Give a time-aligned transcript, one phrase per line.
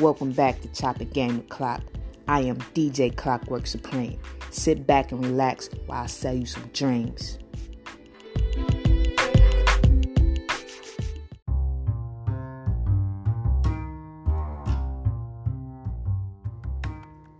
[0.00, 1.82] Welcome back to Chop It Game with Clock.
[2.26, 4.18] I am DJ Clockwork Supreme.
[4.50, 7.38] Sit back and relax while I sell you some dreams.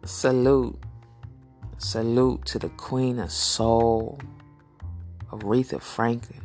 [0.04, 0.78] Salute.
[1.78, 4.20] Salute to the Queen of Soul,
[5.32, 6.42] Aretha Franklin.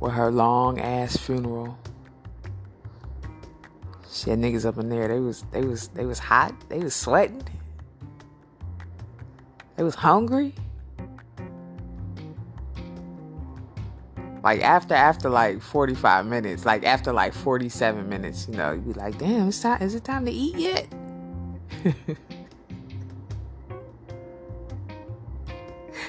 [0.00, 1.78] With her long ass funeral.
[4.10, 5.08] She had niggas up in there.
[5.08, 6.54] They was they was they was hot.
[6.68, 7.42] They was sweating.
[9.76, 10.54] They was hungry.
[14.42, 18.92] Like after after like 45 minutes, like after like 47 minutes, you know, you'd be
[18.94, 20.86] like, damn, it's time is it time to eat yet?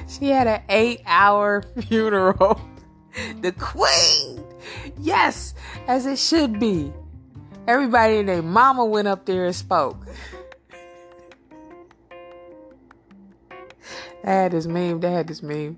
[0.07, 2.61] she had an eight hour funeral.
[3.41, 4.43] the queen!
[4.99, 5.53] Yes,
[5.87, 6.93] as it should be.
[7.67, 10.05] Everybody and their mama went up there and spoke.
[14.23, 15.77] I had this meme, they had this meme.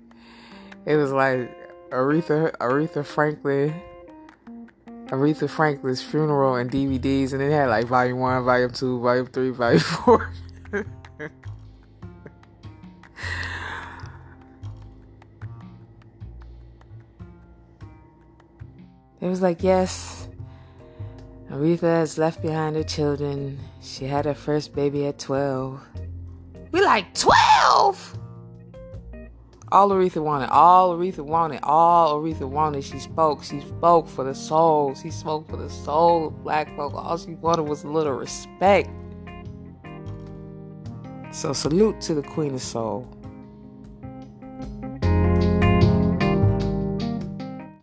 [0.84, 1.50] It was like
[1.90, 3.74] Aretha Aretha Franklin
[5.12, 9.50] Aretha Franklin's funeral and DVDs, and it had like volume one, volume two, volume three,
[9.50, 10.32] volume four.
[10.72, 10.86] it
[19.20, 20.21] was like, yes,
[21.52, 23.58] Aretha has left behind her children.
[23.82, 25.78] She had her first baby at 12.
[26.70, 28.18] We like 12?
[29.70, 32.82] All Aretha wanted, all Aretha wanted, all Aretha wanted.
[32.82, 33.44] She spoke.
[33.44, 34.94] She spoke for the soul.
[34.94, 36.94] She spoke for the soul of black folk.
[36.94, 38.88] All she wanted was a little respect.
[41.32, 43.06] So salute to the Queen of Soul.